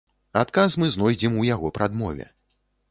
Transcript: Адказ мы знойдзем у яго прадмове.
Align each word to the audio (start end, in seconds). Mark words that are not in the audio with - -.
Адказ 0.39 0.77
мы 0.83 0.89
знойдзем 0.95 1.39
у 1.43 1.47
яго 1.55 1.73
прадмове. 1.79 2.25